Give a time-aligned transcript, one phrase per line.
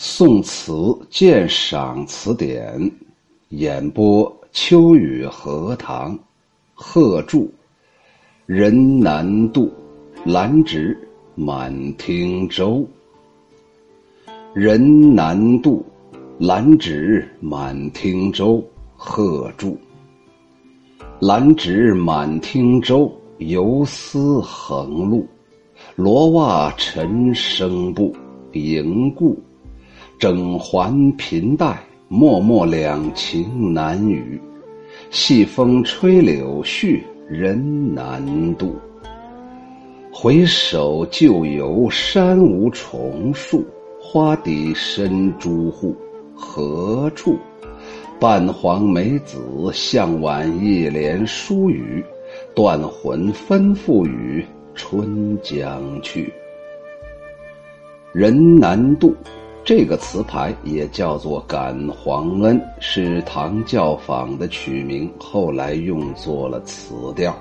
[0.00, 2.88] 宋词鉴赏词典
[3.48, 6.16] 演播：秋雨荷塘，
[6.72, 7.52] 贺铸。
[8.46, 9.68] 人难渡，
[10.24, 10.96] 兰芷
[11.34, 12.86] 满汀洲。
[14.54, 15.84] 人难渡，
[16.38, 18.64] 兰芷满汀洲。
[18.96, 19.76] 贺铸。
[21.18, 25.26] 兰芷满汀洲，游丝横路。
[25.96, 28.14] 罗袜陈生步，
[28.52, 29.36] 迎顾。
[30.18, 31.78] 整环频带，
[32.08, 34.40] 脉脉两情难语。
[35.10, 38.20] 细风吹柳絮，人难
[38.56, 38.74] 渡。
[40.12, 43.64] 回首旧游山无重树，
[44.00, 45.94] 花底深朱户，
[46.34, 47.38] 何处？
[48.18, 49.38] 半黄梅子，
[49.72, 52.04] 向晚一帘疏雨。
[52.56, 56.30] 断魂分付与春将去。
[58.12, 59.14] 人难渡。
[59.68, 67.38] 这个词牌也叫做《感皇恩》，是唐教坊的曲名，后来用作了词调。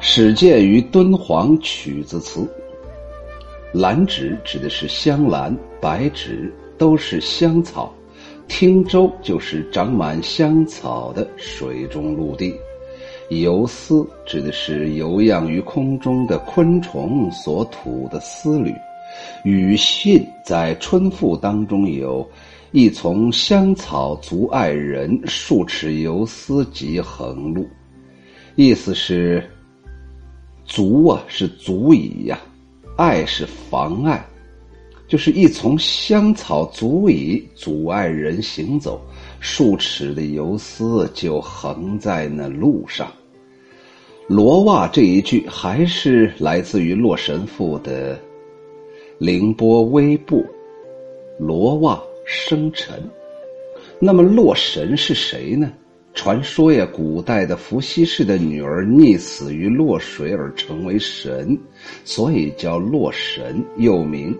[0.00, 2.44] 始见于敦煌曲子词。
[3.72, 7.94] 兰芷指的是香兰，白芷都是香草，
[8.48, 12.52] 汀洲就是长满香草的水中陆地。
[13.28, 18.74] 游丝指的是游漾于空中的昆虫所吐的丝缕。
[19.44, 22.28] 与信在春赋当中有
[22.72, 27.66] “一丛香草足爱人，数尺游丝即横路”，
[28.56, 29.42] 意思是
[30.64, 32.38] “足啊是足以呀，
[32.96, 34.24] 爱是妨碍，
[35.08, 39.00] 就是一丛香草足以阻碍人行走，
[39.40, 43.10] 数尺的游丝就横在那路上。”
[44.28, 48.16] 罗袜这一句还是来自于洛神赋的。
[49.20, 50.42] 凌波微步，
[51.38, 52.98] 罗袜生尘。
[53.98, 55.70] 那么洛神是谁呢？
[56.14, 61.54] 传说呀，古代的伏羲氏的女儿溺死于洛水而成为神，
[62.02, 64.34] 所以叫洛神，又名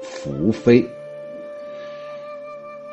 [0.00, 0.82] 伏妃。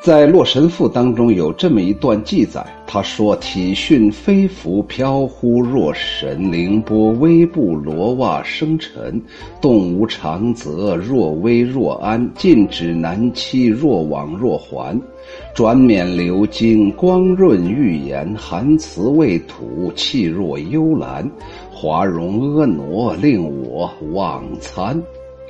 [0.06, 9.20] 在《洛神赋》当中有这么一段记载，他说：“体训飞浮飘忽若神，凌波微步罗袜生尘，
[9.60, 14.96] 动无常则若微若安，尽止难期若往若还，
[15.52, 21.28] 转冕流金光润玉颜，含辞未吐气若幽兰，
[21.72, 25.02] 华容婀娜令我忘餐。”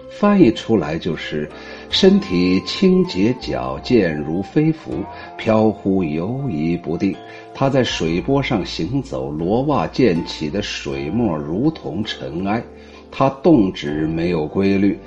[0.08, 1.48] 翻译出来就是。
[1.88, 5.04] 身体清洁矫健如飞浮，
[5.38, 7.14] 飘忽游移不定。
[7.54, 12.62] 他在水波上行走，罗袜溅起的水沫如同尘埃。
[13.10, 14.98] 他动止没有规律，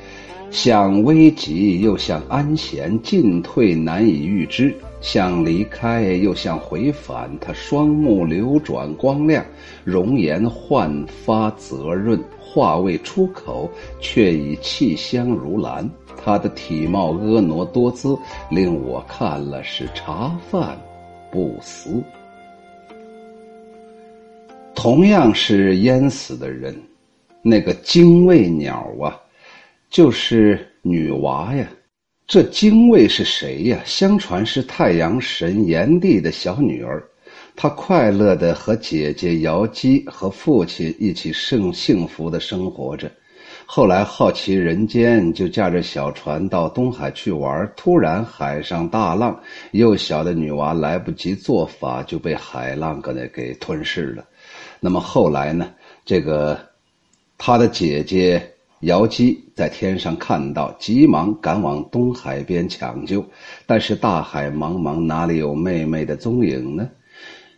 [0.50, 7.30] 像危急又像安闲，进退难以预知，像离开又像回返。
[7.40, 9.46] 他双目流转光亮，
[9.84, 15.90] 容颜焕发泽润，话未出口，却已气香如兰。
[16.22, 18.18] 他的体貌婀娜多姿，
[18.52, 20.78] 令我看了是茶饭
[21.32, 22.04] 不思。
[24.76, 26.76] 同样是淹死的人，
[27.42, 29.18] 那个精卫鸟啊，
[29.90, 31.66] 就是女娃呀。
[32.30, 33.82] 这精卫是谁呀？
[33.84, 37.04] 相传是太阳神炎帝的小女儿，
[37.56, 43.12] 她快乐的和姐姐瑶姬和父亲一起幸幸福的生活着。
[43.66, 47.68] 后来好奇人间，就驾着小船到东海去玩。
[47.76, 49.36] 突然海上大浪，
[49.72, 54.24] 幼小的女娃来不及做法，就被海浪给给吞噬了。
[54.80, 55.72] 那么后来呢？
[56.06, 56.60] 这个
[57.40, 63.26] 她的姐姐瑶姬在天上看到，急忙赶往东海边抢救，
[63.66, 66.90] 但是大海茫茫，哪里有妹妹的踪影呢？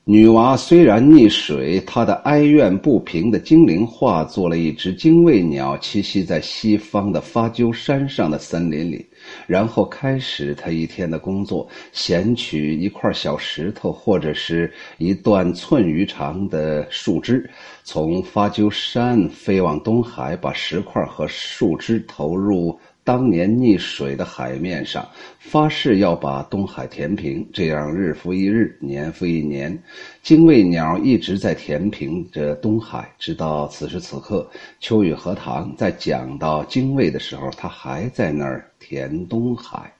[0.03, 9.06] 女娃虽然溺水，她的哀怨不平的精灵化作了一只精卫鸟，栖息在西方的发鸠山上的森林里，
[9.45, 17.48] 然后开始她一天的工作，衔取一块小石头或者是一段寸余长的树枝，
[17.83, 22.75] 从发鸠山飞往东海，把石块和树枝投入。
[23.12, 25.06] 当年溺水的海面上，
[25.38, 27.46] 发誓要把东海填平。
[27.52, 29.78] 这样日复一日，年复一年，
[30.24, 33.13] 精卫鸟一直在填平着东海。
[33.19, 34.50] 直到此时此刻，
[34.80, 39.92] 秋雨荷塘在讲到精卫的时候，他还在那儿填东海。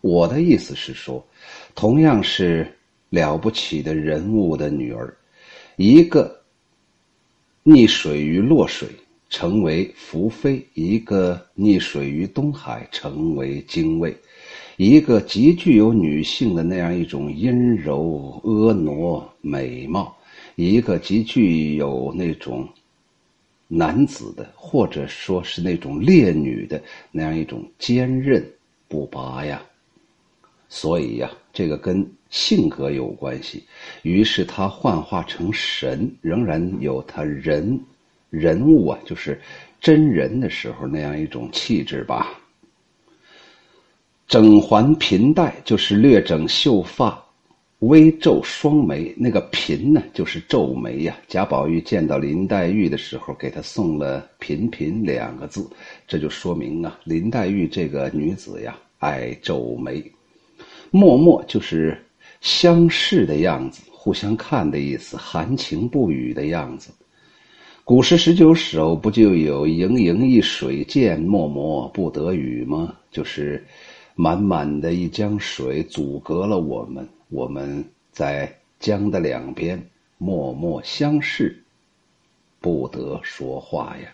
[0.00, 1.26] 我的意思是说，
[1.74, 2.64] 同样是
[3.08, 5.12] 了不起的人物的女儿，
[5.74, 6.40] 一个
[7.64, 8.88] 溺水于落水。
[9.30, 14.12] 成为福妃；一个溺水于东海，成为精卫；
[14.76, 20.14] 一个极具有女性的那样一种阴柔婀娜美貌，
[20.56, 22.68] 一个极具有那种
[23.68, 26.82] 男子的，或者说是那种烈女的
[27.12, 28.44] 那样一种坚韧
[28.88, 29.62] 不拔呀。
[30.68, 33.64] 所以呀，这个跟性格有关系。
[34.02, 37.80] 于是他幻化成神，仍然有他人
[38.30, 39.40] 人物啊，就是
[39.80, 42.40] 真人的时候那样一种气质吧。
[44.26, 47.20] 整环颦带就是略整秀发，
[47.80, 49.12] 微皱双眉。
[49.16, 51.16] 那个颦呢，就是皱眉呀。
[51.26, 55.68] 贾宝玉见到林黛玉的时候，给她送了“颦颦”两个字，
[56.06, 60.00] 这就说明啊，林黛玉这个女子呀，爱皱眉。
[60.92, 62.00] 默默就是
[62.40, 66.92] 相视的样子，互相看的意思，含情不语的样子。
[67.82, 72.94] 古诗十九首不就有“盈盈一水间，脉脉不得语”吗？
[73.10, 73.64] 就是
[74.14, 79.82] 满满的一江水阻隔了我们，我们在江的两边
[80.18, 81.64] 默默相视，
[82.60, 84.08] 不得说话呀。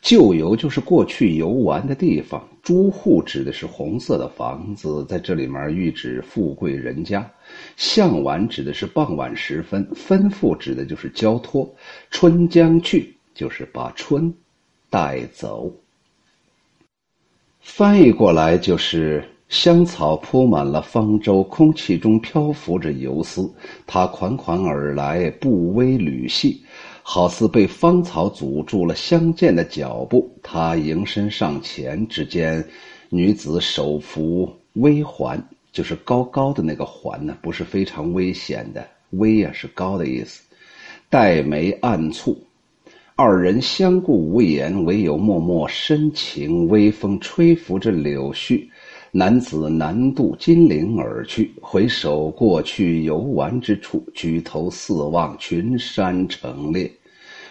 [0.00, 7.28] 旧游就是过去游玩的地方，朱户指的是红色的房子，在这里面喻指富贵人家。
[7.76, 11.68] 向晚指的是傍晚时分，吩咐指的就是交托。
[12.10, 14.32] 春将去就是把春
[14.88, 15.70] 带走。
[17.60, 23.50] 翻译过来就是香草铺满了方舟，空气中漂浮着游丝，
[23.86, 26.62] 它款款而来，步微履细。
[27.10, 32.62] 好似被芳草阻住了相见的脚步，他迎身上前，只见
[33.08, 40.42] 女子手扶微环，就是高高的那个环呢，不是非常危险的危呀，是高的意思。
[41.08, 42.36] 黛眉暗蹙，
[43.16, 46.68] 二人相顾无言，唯有默默深情。
[46.68, 48.68] 微风吹拂着柳絮，
[49.12, 56.92] 男子南渡金陵而去，回首过去游玩之处，举头四望，群山成列。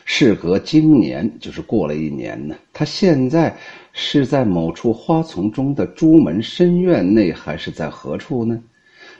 [0.09, 2.55] 事隔经年，就是过了一年呢。
[2.71, 3.53] 他现在
[3.91, 8.57] 是在某处花丛中的朱门深院内，还是在何处呢？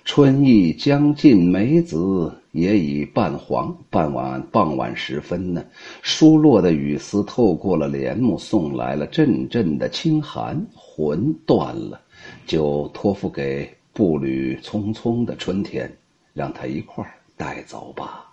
[0.05, 3.77] 春意将尽，梅子也已半黄。
[3.89, 5.61] 傍晚傍晚时分呢，
[6.01, 10.65] 疏落的雨丝透过了帘幕，送来了阵阵的清寒。
[10.73, 11.99] 魂断了，
[12.45, 15.93] 就托付给步履匆匆的春天，
[16.33, 18.26] 让他一块儿带走吧。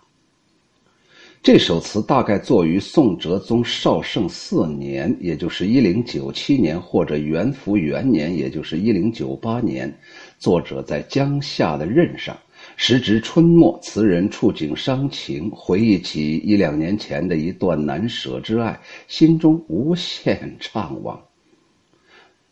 [1.45, 9.95] 这首词大概作于宋哲宗绍圣四年，也就是一零九七年，或者元符元年，也就是一零九八年。
[10.39, 12.35] 作者在江夏的任上，
[12.77, 21.15] 时值春末，词人触景伤情，回忆起一两年前的一段难舍之爱，心中无限怅惘。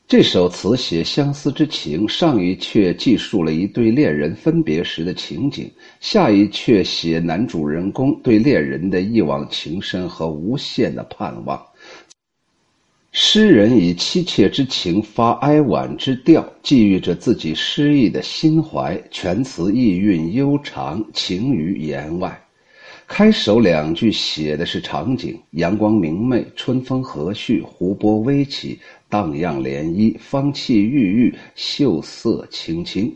[0.06, 5.72] 这首词写相思之情，上一阙记述了一对恋人分别时的情景，
[6.02, 11.60] 下一阙写男主人公对恋人的一往情深和无限的盼望。
[13.12, 22.40] 诗人以妻妾之情发哀婉之调，寄予着自己失意的心怀，全词意蕴悠长，情于言外。
[23.06, 28.80] 开首两句写的是场景：阳光明媚，春风和煦，湖波微起。
[29.14, 33.16] 荡漾涟漪，芳气郁郁，秀色青青。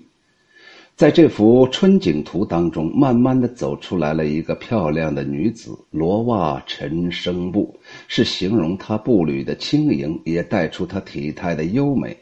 [0.96, 7.75] 在这幅春景图当中，慢慢的走出来了一个漂亮的女子，罗袜陈生步，
[8.08, 12.16] 是形容她步履的轻盈，也带出她体态的优美。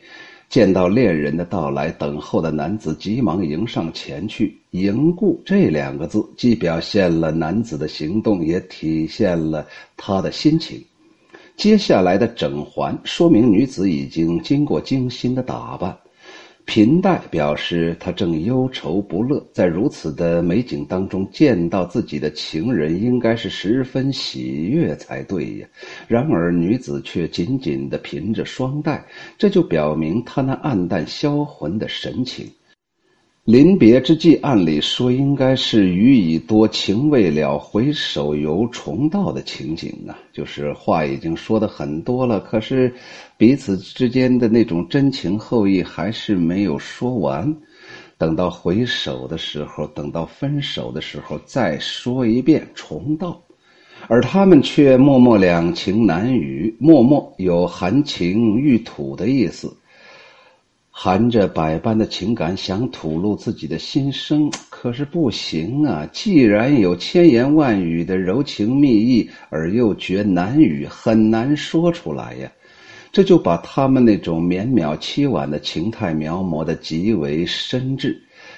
[0.48, 4.58] 见到恋人的到来，等候的男子急忙迎上前去。
[4.72, 9.68] 迎顾这两个字，既表现了男子的行动，也体现了
[9.98, 10.82] 他的心情。
[11.58, 15.98] 接下来的整环说明女子已经经过精心的打扮，
[16.66, 25.68] 颦带表示她正忧愁不乐，在如此的美景当中见到自己的情人，应该是十分喜悦才对呀。
[26.08, 29.04] 然而女子却紧紧的凭着双带，
[29.38, 32.46] 这就表明她那黯淡销魂的神情。
[33.46, 40.18] 临别之际，按理说应该是雨已多，情未了，回首犹重到的情景啊。
[40.34, 42.92] 就是话已经说的很多了，可是
[43.38, 47.56] 彼此之间的那种真情厚谊还是没有说完。
[48.18, 53.40] 等到回首的时候，等到分手的时候，再说一遍重道，
[54.08, 59.72] 而他们却默默两情难语，默默有含情欲吐的意思。
[60.98, 66.08] 含着百般的情感想吐露自己的心声，可是不行啊！
[66.14, 72.50] 既然有千言万语的柔情蜜意，而又觉难语，很难说出来呀。
[73.12, 78.16] 这就把他们那种绵渺凄婉的情态描摹的极为深挚。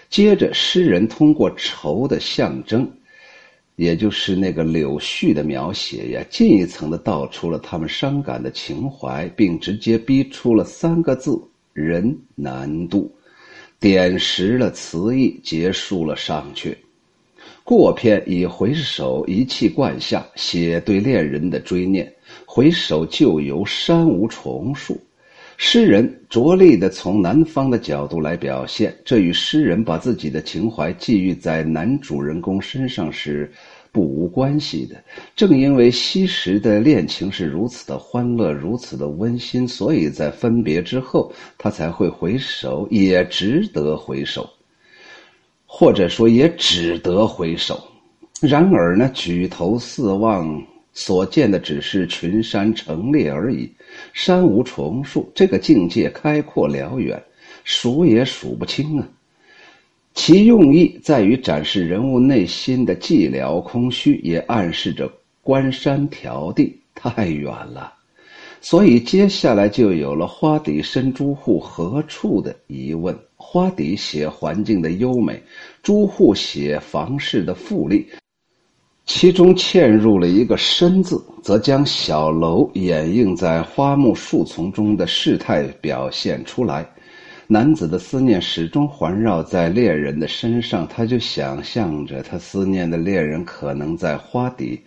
[0.07, 2.87] 接着，诗人通过愁的象征，
[3.77, 11.35] 也就是那个柳絮的描写呀，进一层的道出了他们伤感的情怀，并直接逼出了三个字：
[11.77, 13.13] 人难渡。
[13.79, 16.75] 点实了词意，结束了上阙。
[17.63, 22.11] 过片以回首一气贯下，写对恋人的追念。
[22.47, 24.99] 回首旧游山无重树，
[25.57, 33.51] 诗人着力的从男方的角度来表现，这与诗人把自己的情怀寄予在男主人公身上是。
[33.97, 34.95] 不无关系的。
[35.35, 44.47] 正因为昔时的恋情是如此的欢乐，如此的温馨，所以在分别之后，他才会回首，也值得回首，
[45.65, 47.81] 或者说也只得回首。
[48.39, 50.63] 然而呢，举头四望，
[50.93, 53.67] 所见的只是群山成列而已，
[54.13, 57.19] 山无重树，这个境界开阔辽远，
[57.63, 59.09] 数也数不清啊。
[60.17, 65.07] 其用意在于展示人物内心的寂寥空虚，也暗示着
[65.43, 67.93] 关山迢递太远了。
[68.59, 73.15] 所以接下来就有了“花底深朱户，何处”的疑问。
[73.35, 75.39] 花底写环境的优美，
[75.83, 78.05] 朱户写房事的富丽，
[79.05, 86.89] 其中嵌入了一个“深”字，则将小楼掩映在花木树丛中的事态表现出来。
[87.49, 94.81] 男子的思念始终环绕在恋人的身上，他就想象着他思念的恋人可能在花底，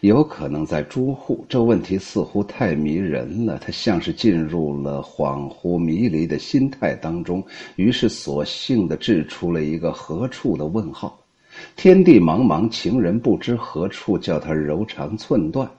[0.00, 1.44] 有可能在朱户。
[1.46, 7.44] 这问题似乎太迷人了，他像是进入了恍惚迷离的心态当中，
[7.74, 11.20] 于是索性的掷出了一个何处的问号。
[11.76, 15.70] 天地茫茫，情人不知何处，叫他柔肠寸断。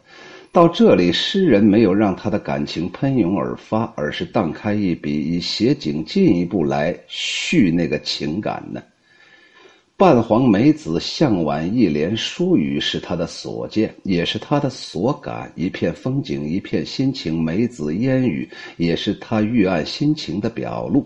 [0.57, 8.81] 到这里，诗人没有让他的感情喷涌而发，而是荡开一笔，以写景进一步来叙那个情感呢。
[9.97, 15.51] 半黄梅子向晚一帘疏雨是他的所见，也是他的所感。
[15.55, 17.41] 一片风景，一片心情。
[17.41, 21.03] 梅子烟雨，也是他欲暗心情的表露。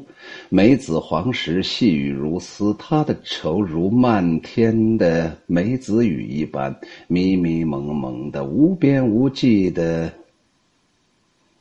[0.49, 10.11] 梅子黄时，细雨如丝，他的愁如漫天的梅子雨一般，迷迷蒙蒙的，无边无际的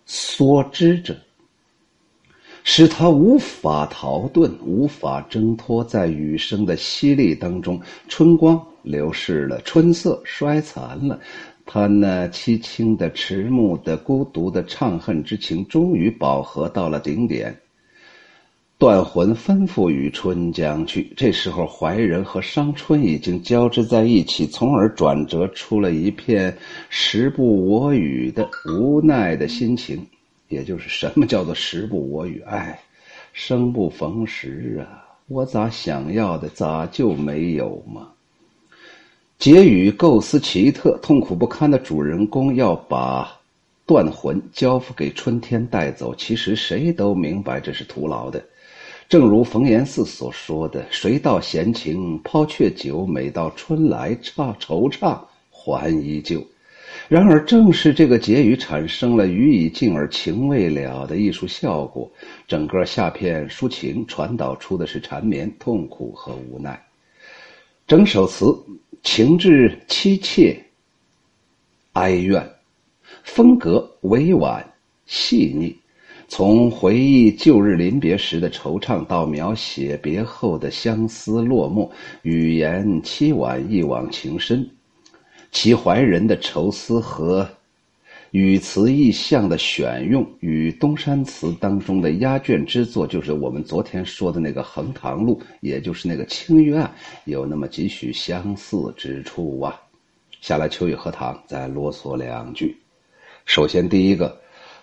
[0.05, 1.17] 梭织着。
[2.73, 11.19] 使他无法逃遁，无法挣脱，在雨声的淅沥当中，春光流逝了，春色衰残了，
[11.67, 17.53] 他那凄清的、迟暮的、孤独的怅恨之情，终于饱和到了顶点。
[18.79, 26.57] 断魂吩咐与春将去，这时候怀人和伤春已经交织在一起，从而转折出了一片
[26.89, 30.07] 时不我与的无奈的心情。
[30.51, 32.43] 也就是什么叫做时不我与？
[32.43, 32.79] 哎，
[33.33, 35.07] 生不逢时啊！
[35.29, 38.09] 我咋想要的咋就没有嘛？
[39.39, 43.41] 结语构思奇特，痛苦不堪的主人公要把
[43.87, 48.45] 断魂交付给春天带走，其实谁都明白这是徒劳的。
[49.09, 56.45] 正如冯延巳所说的：“谁道闲情抛却酒，每到春来怅惆怅还依旧。”
[57.11, 62.09] 然而，正是这个结语产生了语已尽而情未了的艺术效果。
[62.47, 66.81] 整个下片抒情传导出的是缠绵、痛苦和无奈。
[67.85, 68.57] 整首词
[69.03, 70.57] 情致凄切、
[71.95, 72.49] 哀怨，
[73.25, 74.65] 风格委婉
[75.05, 75.77] 细腻。
[76.29, 81.91] 从回忆旧日临别时的惆怅，到描写别后的相思落寞，
[82.23, 84.65] 语言凄婉，一往情深。
[85.53, 87.49] 其怀仁的愁思和
[88.31, 96.87] 语词意象的选用，与东山词当中的压卷之作，就是我们昨天说的那个《横塘路》，也就是那个《青玉案》，
[97.25, 99.81] 有那么几许相似之处啊。
[100.41, 102.77] 下来，秋雨荷塘再啰嗦两句。
[103.45, 104.41] 首先，第一个。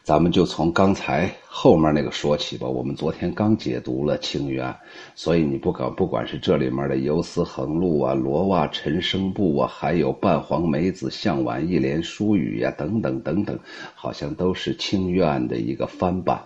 [0.08, 2.66] 咱们就从刚才后面那个说起吧。
[2.66, 4.74] 我们昨天刚解读了《青玉案》，
[5.16, 13.60] 所以你不管不管是这里面的“游丝横路”啊、“罗袜陈生布”啊，还有“半黄梅子向晚一帘疏雨”呀，等等等等，
[13.96, 16.42] 好像都是《青玉案》的一个翻版。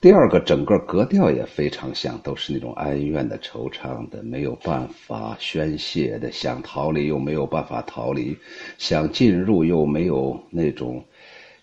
[0.00, 8.34] 第二个，整个格调也非常像，都是那种哀怨的、惆怅的、没有办法宣泄的，想逃离又没有办法逃离，
[8.78, 11.04] 想进入又没有那种。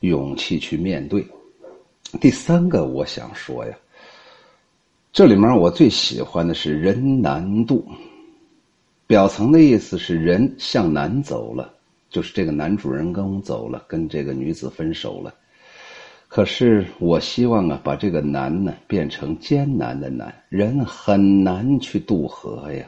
[0.01, 1.25] 勇气去面对。
[2.19, 3.77] 第三个，我想说呀，
[5.11, 7.85] 这里面我最喜欢的是“人难渡”，
[9.05, 11.73] 表层的意思是人向南走了，
[12.09, 15.33] 就是这个男主人公走了，跟这个女子分手了。
[16.27, 22.85] 可是我希望啊，把这个难呢变成艰难的难，人很难去渡河呀。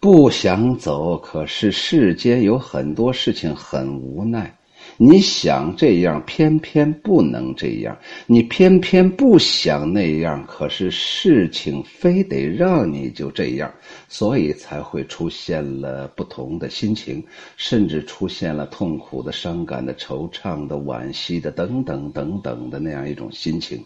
[0.00, 4.52] 不想走，可是世间有很多事情很无奈。
[5.00, 7.94] 你想这样，偏偏不能这样；
[8.26, 13.72] 你偏偏不想那样，可是事情非得让你就这样，
[14.08, 17.24] 所以才会出现了不同的心情，
[17.56, 23.80] 甚至出现了痛苦的、伤感的、惆怅的、惋惜的等等等等的那样一种心情，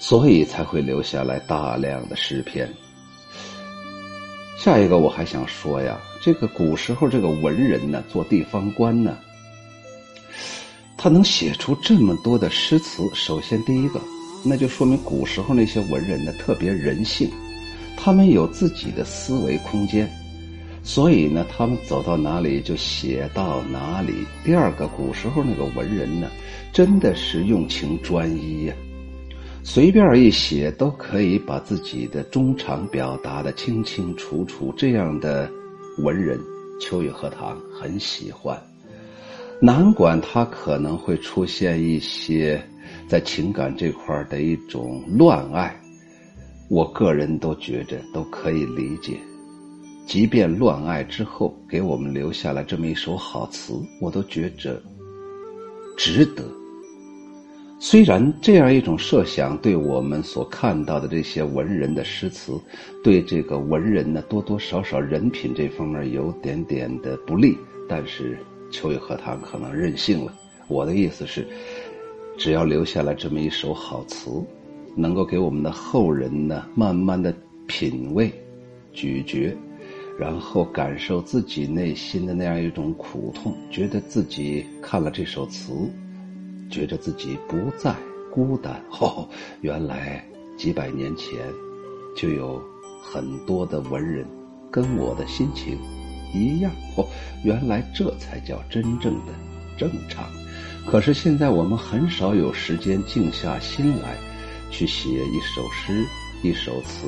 [0.00, 2.68] 所以才会留下来大量的诗篇。
[4.58, 9.16] 下一个我还想说呀，这个古时候这个文人呢，做地方官呢。
[11.02, 13.98] 他能写出这么多的诗词，首先第一个，
[14.44, 17.26] 那就说明古时候那些文人呢特别人性，
[17.96, 20.06] 他们有自己的思维空间，
[20.82, 24.12] 所以呢，他们走到哪里就写到哪里。
[24.44, 26.28] 第二个，古时候那个文人呢，
[26.70, 28.74] 真的是用情专一呀，
[29.64, 34.70] 随便一写都可以把自己的衷肠表达的清清楚楚。
[34.76, 35.50] 这样的
[36.04, 36.38] 文人，
[36.78, 38.69] 秋雨荷塘很喜欢。
[39.62, 42.58] 难管他可能会出现一些
[43.06, 45.78] 在情感这块的一种乱爱，
[46.70, 49.18] 我个人都觉着都可以理解。
[50.06, 54.80] 即便乱爱之后给我们留下了这么一首好词，我都觉着
[55.94, 56.42] 值得。
[57.78, 62.58] 虽然这样一种设想对我们所看到的这些文人的诗词，
[63.04, 68.38] 对这个文人呢多多少少人品这方面有点点的不利，但是。
[68.70, 70.34] 秋雨荷塘可能任性了。
[70.68, 71.46] 我的意思是，
[72.38, 74.30] 只要留下来这么一首好词，
[74.96, 77.34] 能够给我们的后人呢，慢慢的
[77.66, 78.32] 品味、
[78.92, 79.56] 咀嚼，
[80.18, 85.72] 然后感受自己内心的那样一种苦痛，觉得自己看了这首词，
[86.70, 87.94] 觉得自己不再
[88.30, 88.80] 孤单。
[89.00, 89.28] 哦，
[89.60, 90.24] 原来
[90.56, 91.38] 几百年前
[92.16, 92.62] 就有
[93.02, 94.24] 很多的文人
[94.70, 95.78] 跟我的心情。
[96.32, 97.06] 一样哦，
[97.42, 99.32] 原来这才叫真正的
[99.76, 100.28] 正常。
[100.86, 104.16] 可是现在我们很少有时间静下心来，
[104.70, 106.04] 去写一首诗、
[106.42, 107.06] 一首词，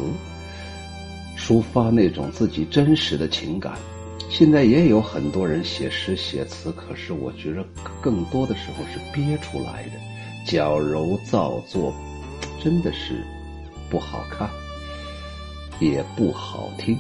[1.38, 3.74] 抒发那种自己真实的情感。
[4.28, 7.64] 现在也有很多人写诗写词，可是我觉得
[8.00, 9.92] 更多的时候是憋出来的，
[10.46, 11.94] 矫揉造作，
[12.62, 13.24] 真的是
[13.90, 14.48] 不好看，
[15.80, 16.96] 也不好听。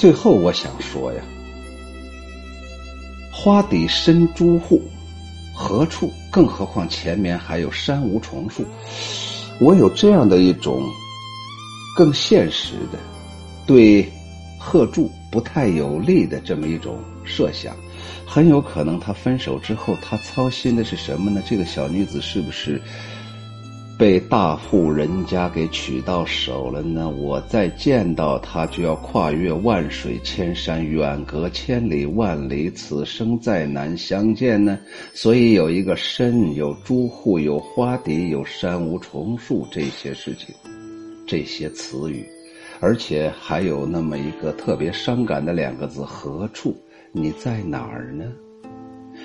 [0.00, 1.20] 最后我想说呀，
[3.30, 4.80] 花底深朱户，
[5.54, 6.10] 何处？
[6.32, 8.64] 更何况前面还有山无重树。
[9.60, 10.82] 我有这样的一种
[11.94, 12.98] 更现实的，
[13.66, 14.10] 对
[14.58, 17.76] 贺铸不太有利的这么一种设想。
[18.26, 21.42] 很有可能他分手之后，他操心的是什么呢？
[21.46, 22.80] 这个小女子是不是？
[24.00, 34.78] 被大户人家给娶到手了呢，我再见到他就要跨越万水千山，远隔千里万里，此生再难相见呢。
[35.12, 40.54] 所以有一个深，有朱户，有花底，有山无重树这些事情，
[41.26, 42.24] 这些词语，
[42.80, 46.74] 而且还有那么一个特别伤感的两个字：何处？
[47.12, 48.24] 你在哪儿呢？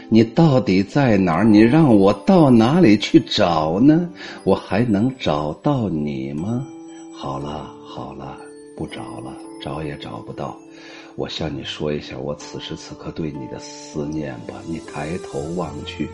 [0.09, 1.43] 你到底在哪儿？
[1.43, 4.07] 你让我到哪里去找呢？
[4.43, 6.65] 我还能找到你吗？
[7.13, 8.37] 好了好了，
[8.77, 10.55] 不找了，找也找不到。
[11.15, 14.53] 我向你说一下我此时此刻对你的思念吧。
[14.67, 16.09] 你抬头望去，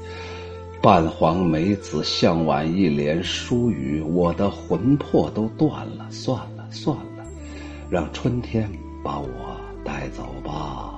[0.82, 6.08] 半黄梅子向晚一帘疏雨，我的魂魄都断了。
[6.12, 7.26] 算了算了，
[7.90, 8.70] 让春天
[9.04, 9.28] 把我
[9.84, 10.91] 带走吧。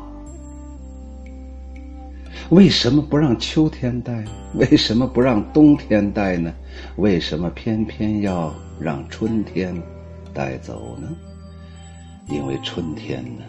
[2.49, 4.23] 为什么不让秋天带？
[4.55, 6.53] 为什么不让冬天带呢？
[6.97, 9.75] 为什么偏偏要让春天
[10.33, 11.09] 带走呢？
[12.27, 13.43] 因为春天呢，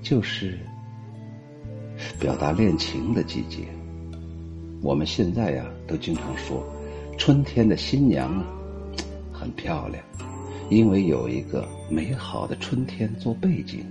[0.00, 0.58] 就是
[2.18, 3.58] 表达恋情的季节。
[4.80, 6.64] 我们现在呀，都经常说，
[7.18, 8.42] 春天的新娘，
[9.32, 10.02] 很漂亮，
[10.70, 13.84] 因为有一个美好的春天做背景，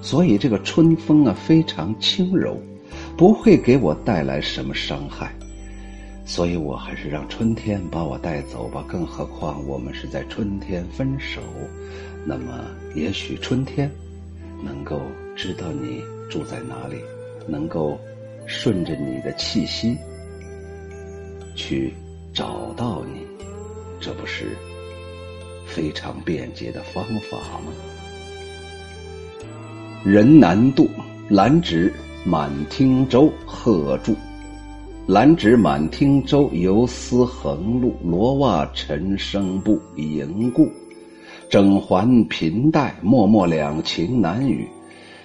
[0.00, 2.56] 所以这个春风啊，非常轻柔。
[3.18, 5.34] 不会给我带来什么伤害，
[6.24, 8.84] 所以我还是让春天把我带走吧。
[8.86, 11.40] 更何况我们是在春天分手，
[12.24, 13.90] 那么也许春天
[14.62, 15.02] 能够
[15.34, 16.00] 知道你
[16.30, 17.00] 住在哪里，
[17.48, 17.98] 能够
[18.46, 19.96] 顺着你的气息
[21.56, 21.92] 去
[22.32, 23.26] 找到你，
[23.98, 24.56] 这不是
[25.66, 27.72] 非常便捷的方法吗？
[30.04, 30.88] 人难渡，
[31.28, 31.92] 兰芷
[32.30, 33.32] 满汀洲。
[33.46, 34.14] 贺铸。
[35.06, 40.68] 兰芷满汀洲，游丝横路，罗袜陈生布，迎顾。
[41.48, 44.68] 整环频带，脉脉两情难语。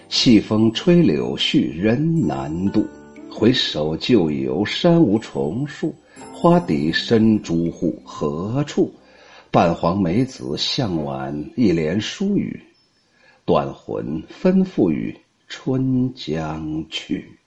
[0.08, 2.86] 细风吹柳絮，人难渡。
[3.30, 5.94] 回首旧游，山无重树，
[6.32, 8.89] 花底深朱户，何处？
[9.52, 12.58] 半黄梅子向晚，一帘疏雨。
[13.44, 15.13] 断魂分付与
[15.56, 17.42] 春江去。